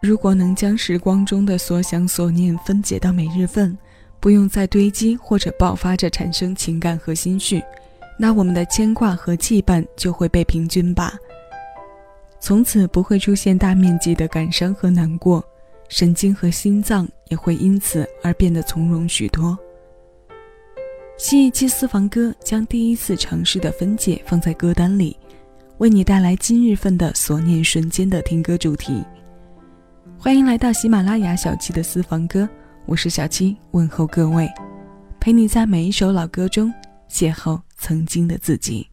[0.00, 3.76] 如果能将时光中的所想所念分解到每日份，
[4.18, 7.62] 不用再堆积或者爆发着产生情感和心绪，
[8.18, 11.14] 那我们的牵挂和羁绊就会被平均吧。
[12.38, 15.44] 从此不会出现大面积的感伤和难过，
[15.90, 19.58] 神经和心脏也会因此而变得从容许多。
[21.18, 25.14] 新一期私房歌将第一次尝试的分解放在歌单里，
[25.76, 29.04] 为你带来今日份的所念瞬间的听歌主题。
[30.22, 32.46] 欢迎来到喜马拉雅小七的私房歌，
[32.84, 34.46] 我是小七，问候各位，
[35.18, 36.70] 陪你在每一首老歌中
[37.10, 38.89] 邂逅曾经的自己。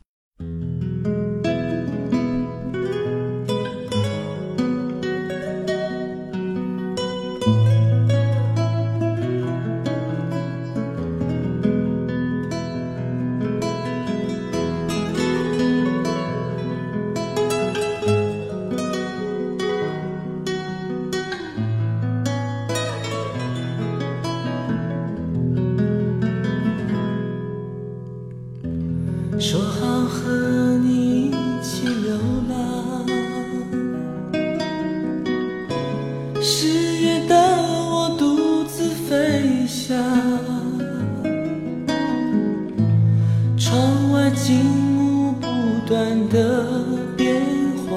[45.87, 46.83] 断的
[47.15, 47.41] 变
[47.87, 47.95] 化，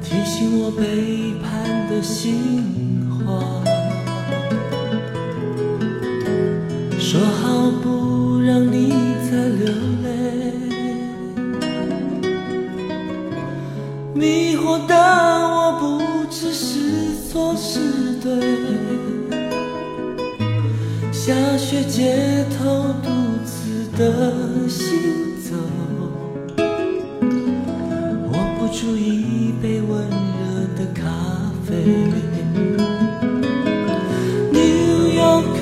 [0.00, 3.64] 提醒我背叛的心慌
[6.96, 8.92] 说好不让你
[9.28, 9.66] 再流
[10.04, 10.06] 泪，
[14.14, 15.84] 迷惑的我不
[16.30, 18.30] 知是错是对。
[21.10, 23.10] 下雪街头独
[23.44, 24.45] 自的
[30.94, 31.02] 咖
[31.66, 31.74] 啡。
[34.52, 35.54] New York,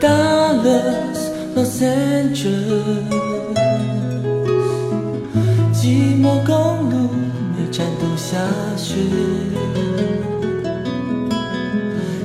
[0.00, 3.04] Dallas, Los Angeles，
[5.72, 7.08] 寂寞公路
[7.56, 8.38] 每站都下
[8.76, 8.94] 雪。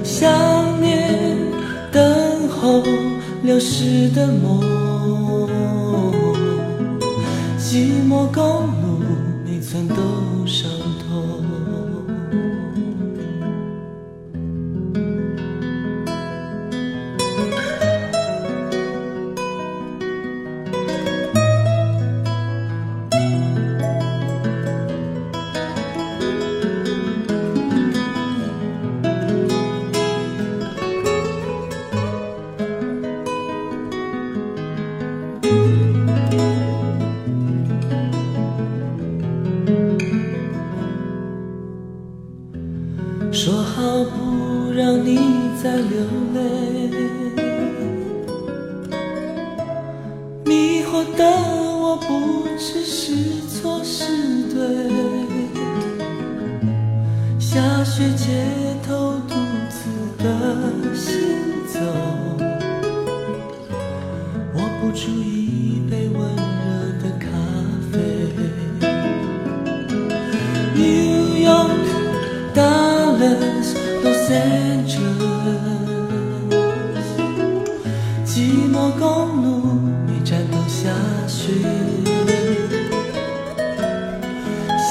[0.03, 1.37] 想念
[1.91, 2.83] 等候
[3.43, 4.76] 流逝的梦。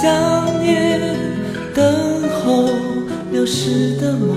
[0.01, 1.01] 想念，
[1.75, 1.85] 等
[2.31, 2.69] 候，
[3.31, 4.36] 流逝的梦。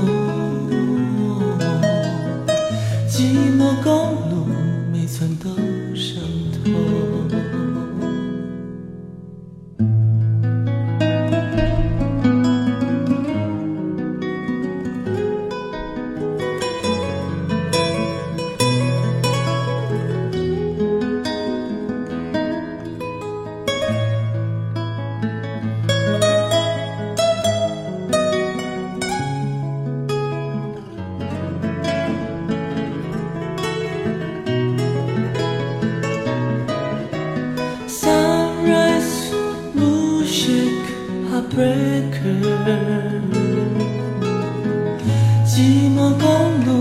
[45.45, 46.71] 寂寞公路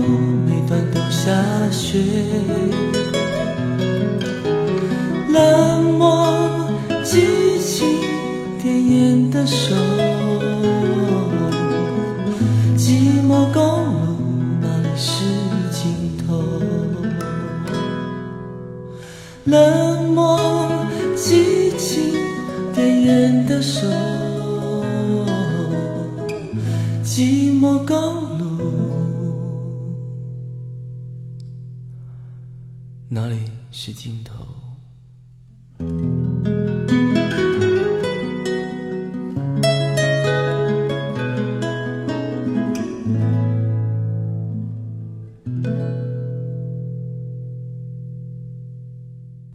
[0.47, 1.29] 每段都下
[1.69, 1.99] 雪，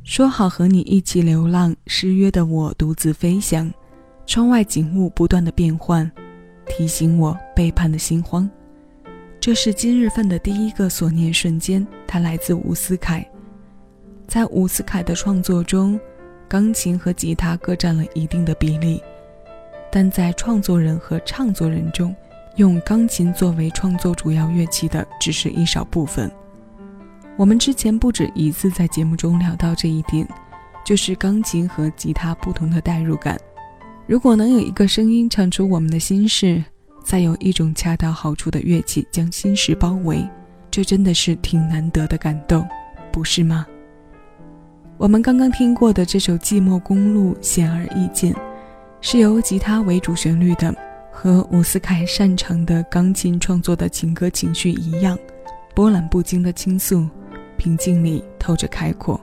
[0.02, 3.70] 说好和你一起流浪，失约的我独自飞翔。
[4.26, 6.10] 窗外景物不断的变换，
[6.66, 8.48] 提醒我背叛的心慌。
[9.38, 13.28] 这是今日份的第一个所念瞬间，它来自伍思凯。
[14.26, 16.00] 在伍思凯的创作中，
[16.48, 19.02] 钢琴和吉他各占了一定的比例，
[19.90, 22.14] 但在创作人和唱作人中，
[22.56, 26.30] 用钢琴作为创作主要乐器的只是一少部分。
[27.36, 30.26] 我们之前不止一次在节目中聊到这一点，
[30.84, 33.36] 就是钢琴和吉他不同的代入感。
[34.06, 36.62] 如果能有一个声音唱出我们的心事，
[37.02, 40.24] 再有一种恰到好处的乐器将心事包围，
[40.70, 42.64] 这真的是挺难得的感动，
[43.10, 43.66] 不是吗？
[44.96, 48.32] 我们刚刚听过的这首《寂寞公路》，显而易见，
[49.00, 50.72] 是由吉他为主旋律的，
[51.10, 55.18] 和伍思凯擅长的钢琴创作的情歌情绪一样，
[55.74, 57.06] 波澜不惊的倾诉。
[57.56, 59.20] 平静里透着开阔，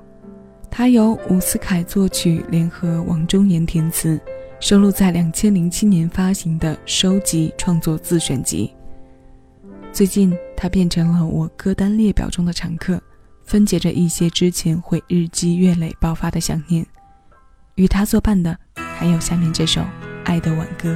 [0.70, 4.20] 它由伍思凯作曲，联合王中年填词，
[4.60, 8.74] 收录在两千零七年发行的收集创作自选集。
[9.94, 13.02] 最近，它变成了我歌单列表中的常客，
[13.52, 16.86] 分解着一些之前会日积月累爆发的想念。
[17.76, 18.58] 与他作伴的，
[18.98, 19.82] 还有下面这首
[20.24, 20.94] 《爱的挽歌》。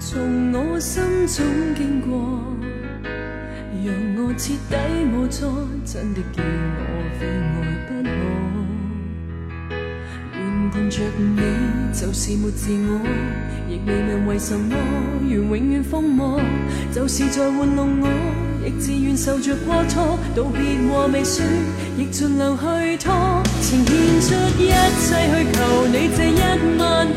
[0.00, 1.44] 从我心中
[1.76, 2.40] 经过，
[3.84, 4.76] 让我彻底
[5.12, 6.46] 无错，真的叫我
[7.18, 7.58] 非爱
[7.88, 8.10] 不可。
[10.38, 11.42] 原伴着你
[11.92, 13.00] 就是没自我。
[13.68, 14.76] 亦未问为什么，
[15.28, 16.40] 愿永远疯魔，
[16.92, 18.08] 就是在玩弄我，
[18.64, 20.16] 亦自愿受着过错。
[20.36, 21.44] 道别和未说，
[21.98, 24.68] 亦尽量去拖，情献出一
[25.02, 26.40] 切去求你这一
[26.78, 27.08] 晚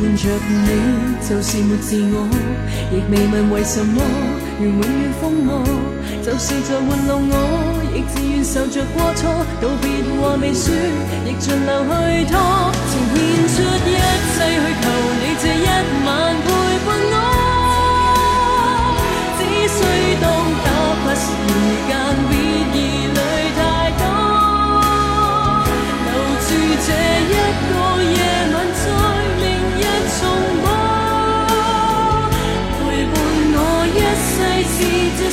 [0.00, 0.64] 伴着你
[1.28, 2.26] 就是没自我，
[2.90, 4.00] 亦未问为什么，
[4.58, 5.60] 愿永远疯魔，
[6.24, 7.34] 就是在玩弄我。
[7.92, 9.28] 亦自愿受着过错，
[9.60, 9.84] 道别
[10.16, 10.72] 话未说，
[11.26, 12.40] 亦尽量去拖，
[12.88, 13.20] 情献
[13.52, 13.92] 出一
[14.32, 14.88] 切去求
[15.20, 15.68] 你这一
[16.06, 16.08] 晚
[16.46, 16.48] 陪
[16.86, 17.14] 伴我，
[19.36, 19.78] 只需
[20.22, 20.24] 当。
[20.64, 20.66] 打
[21.04, 21.28] 发时
[21.88, 21.90] 间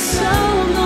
[0.08, 0.77] so much.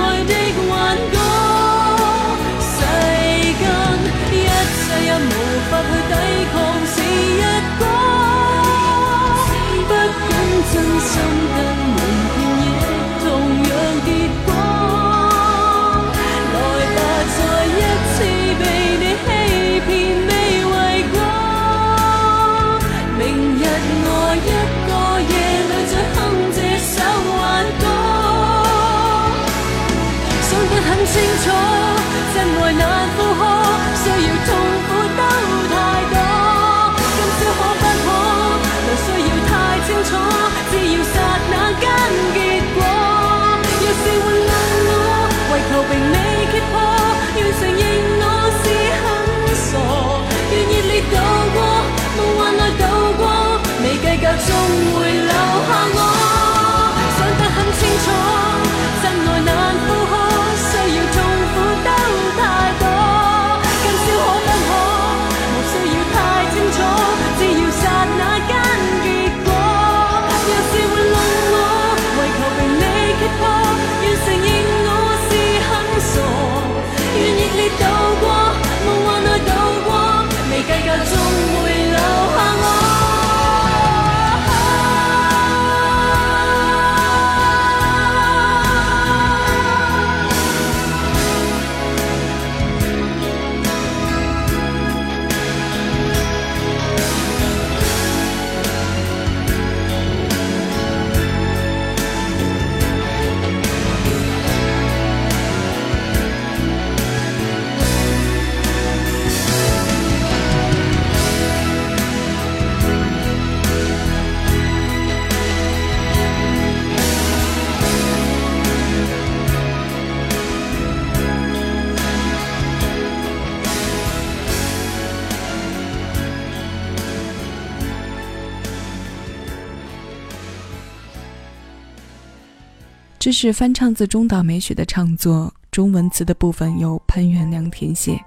[133.33, 138.21] 是翻唱自中岛美雪的唱作，中文词的部分由潘元良填写。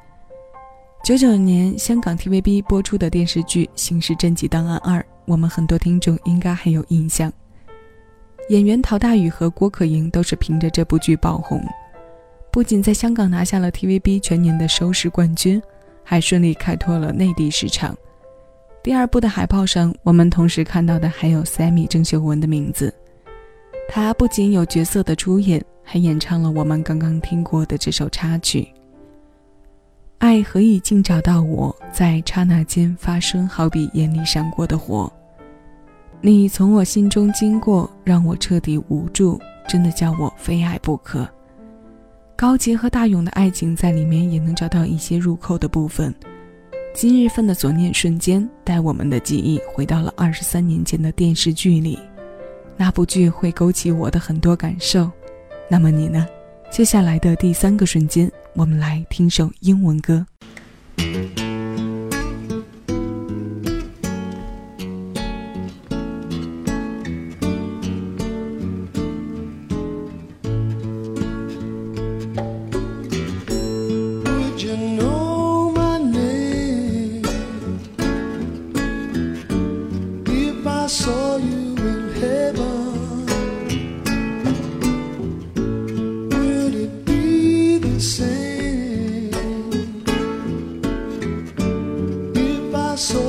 [1.03, 7.31] 九九年香港 TVB 播出的电视剧《刑事侦缉档案二》，我们很多听众应该很有印象。
[8.49, 11.63] 演员陶大宇和郭可盈都是凭着这部剧爆红，
[12.49, 15.61] 不仅在香港拿下了 TVB 全年的收视冠军，
[16.03, 17.95] 还顺利开拓了内地市场。
[18.81, 22.93] 第二部的海报上，我们同时看到的还有 Sammy 郑秀文的名字。
[23.87, 28.67] 他不仅有角色的出演，还演唱了我们刚刚听过的这首插曲。
[30.17, 35.11] 爱何以竟找到我，在刹那间发生，好比眼里闪过的火。
[36.19, 41.27] 你从我心中经过，让我彻底无助，真的叫我非爱不可。
[42.35, 46.13] 高洁和大勇的爱情在里面也能找到一些入口的部分。
[46.93, 51.99] 今日份的所念瞬间，带我们的记忆回到了二十三年前的电视剧里。
[52.77, 55.09] 那部剧会勾起我的很多感受，
[55.69, 56.27] 那么你呢？
[56.69, 60.25] 接下来的第三个瞬间，我们来听首英文歌。
[92.95, 93.24] passou.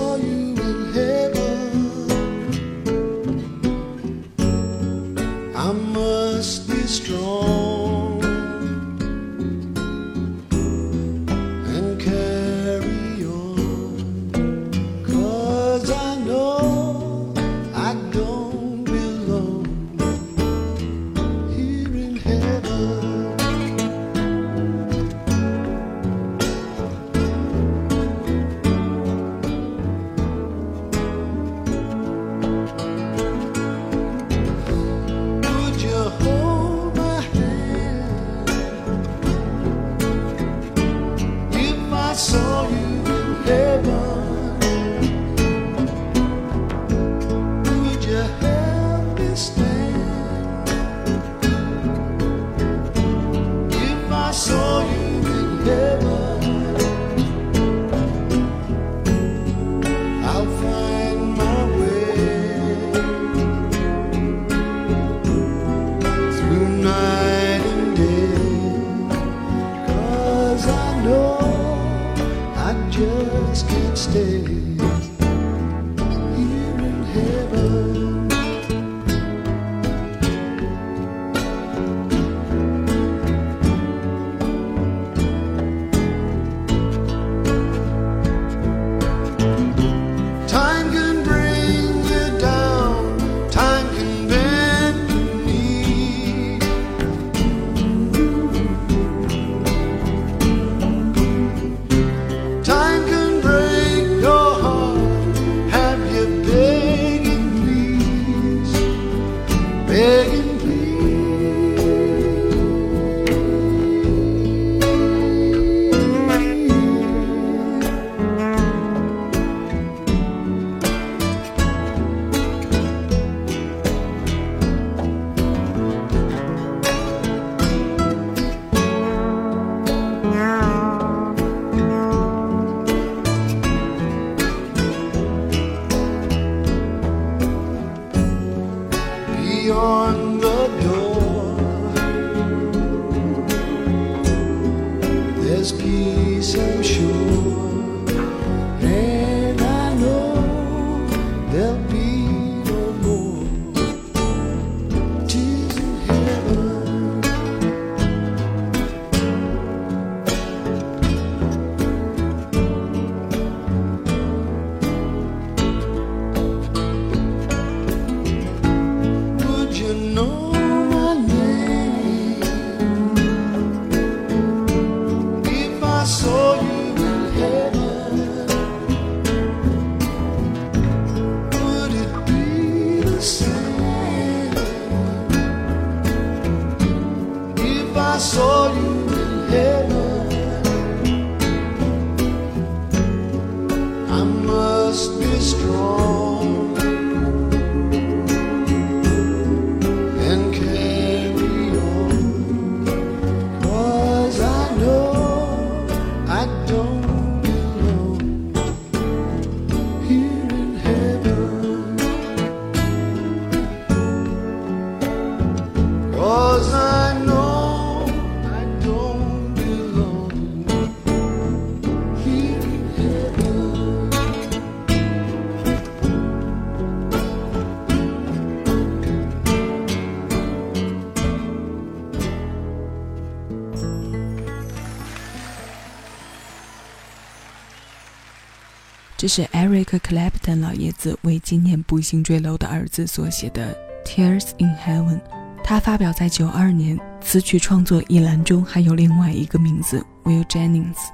[239.26, 243.76] 这是 Eric Clapton 老爷子为纪念不幸坠楼的儿子所写的
[244.08, 245.18] 《Tears in Heaven》。
[245.64, 251.08] 他发表在九二年，词曲创作一栏中还有另外一个名字 Will Jennings。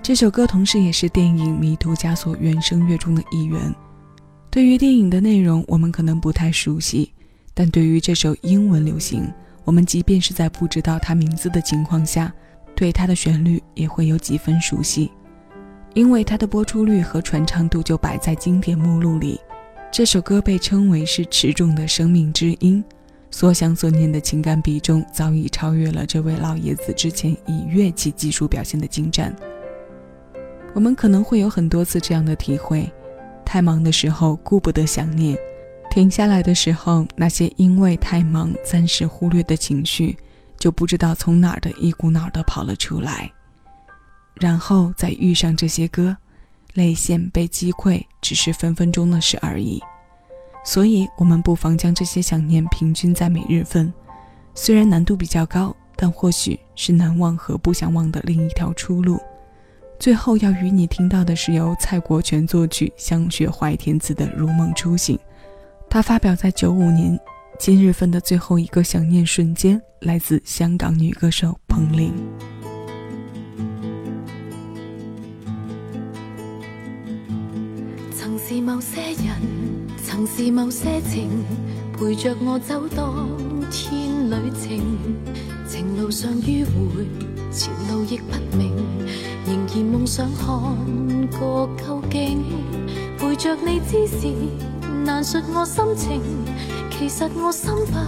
[0.00, 3.74] 这首歌同时也是电影《迷途枷锁》原声乐中的一员。
[4.48, 7.12] 对于电影的内容，我们可能不太熟悉，
[7.52, 9.28] 但对于这首英文流行，
[9.64, 12.32] 我们即便是在不知道它名字的情况下，
[12.76, 15.10] 对它的旋律也会有几分熟悉。
[15.94, 19.40] 因为它的播出率和传唱度就摆在经典目录里。
[19.90, 22.84] 这首歌被称为是持重的生命之音，
[23.30, 29.34] 所想所念的情感比重早已超越了这位老爷子之前以乐器技术表现的精湛。
[30.74, 32.92] 我们可能会有很多次这样的体会：
[33.44, 35.38] 太忙的时候顾不得想念，
[35.92, 40.16] 停下来的时候，那些因为太忙暂时忽略的情绪，
[40.58, 43.30] 就不知道从哪儿的一股脑的跑了出来。
[44.34, 46.16] 然后再遇上这些歌，
[46.74, 49.82] 泪腺被击溃，只是分分钟的事而已。
[50.64, 53.92] 所以，我们不妨将这些想念平均在每日份。
[54.54, 59.20] 虽然难度比较高，但或许是难忘和不想忘的另一条出路。
[59.98, 65.16] 最后要与你听到的是由蔡国权作曲、香雪怀填词的《如梦初醒》，
[65.88, 67.18] 它发表在九五年。
[67.56, 72.12] 今日份的最后一个想念瞬间，来自香港女歌手彭羚。
[78.46, 81.30] 是某些人，曾是某些情，
[81.94, 83.26] 陪着我走当
[83.70, 84.98] 天旅程。
[85.66, 87.06] 情路上迂回，
[87.50, 88.76] 前路亦不明，
[89.46, 90.60] 仍然梦想看
[91.40, 92.44] 个究竟。
[93.18, 94.28] 陪着你之时，
[95.06, 96.20] 难述我心情，
[96.90, 97.98] 其实我心不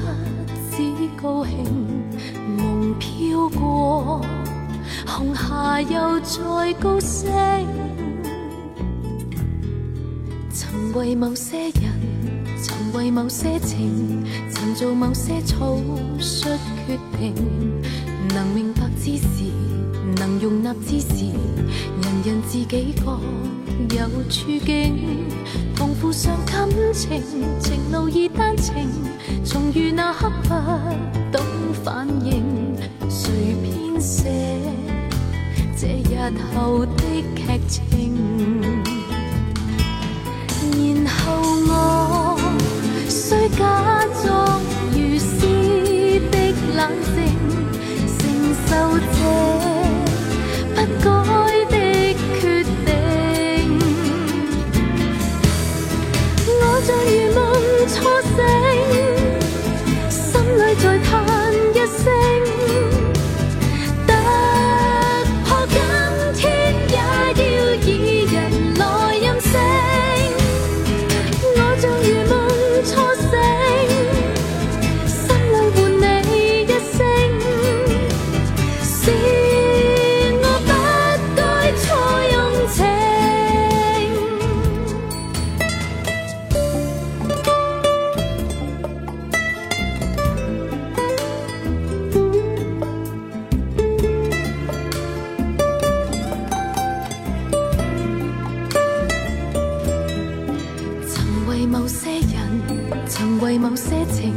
[0.76, 0.82] 止
[1.16, 1.64] 高兴，
[2.58, 4.20] 梦飘过
[5.06, 7.85] 红霞又再高升。
[10.96, 11.92] 為某些人，
[12.62, 15.76] 曾為某些情，曾做某些草
[16.18, 17.34] 率決定。
[18.34, 19.52] 能明白之時，
[20.18, 21.26] 能容納之時，
[22.02, 23.20] 人人自己各
[23.94, 24.96] 有處境。
[25.74, 27.22] 同負上感情，
[27.60, 28.74] 情路已單程，
[29.44, 30.48] 重遇那刻不
[31.30, 31.44] 懂
[31.84, 32.74] 反應，
[33.10, 33.28] 誰
[33.62, 34.60] 編寫
[35.76, 38.95] 這日後的劇情？
[43.28, 44.62] 需假装
[44.92, 45.40] 如斯
[46.30, 46.36] 的
[46.76, 47.16] 冷静，
[48.16, 48.20] 承
[48.68, 48.70] 受
[103.40, 104.32] 为某些情，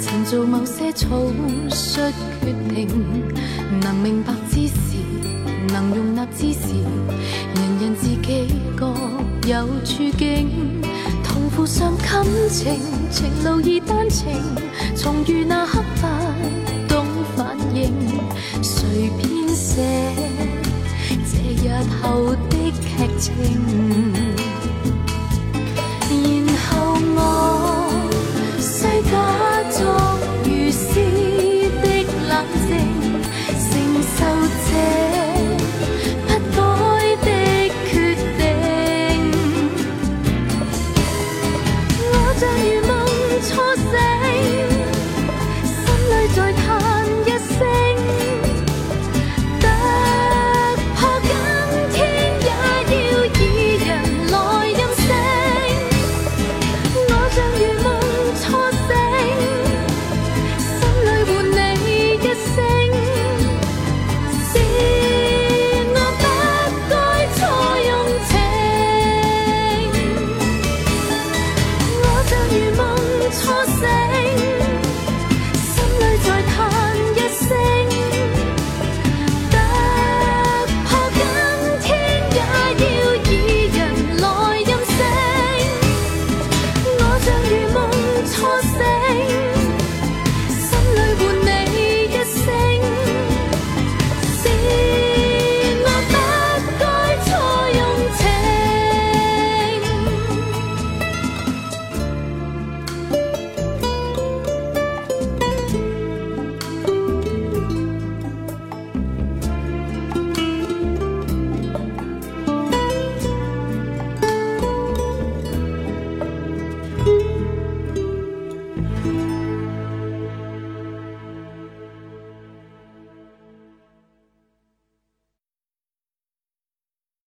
[0.00, 1.08] 曾做某些草
[1.70, 2.88] 率决定。
[3.80, 4.96] 能明白之时，
[5.68, 6.74] 能容纳之时，
[7.54, 8.92] 人人自己各
[9.46, 10.80] 有处境。
[11.22, 12.78] 同负上感情，
[13.10, 14.30] 情路易单程，
[14.96, 16.06] 重遇那刻不
[16.88, 17.92] 懂反应，
[18.62, 19.82] 谁编写
[21.30, 24.41] 这日后的剧情？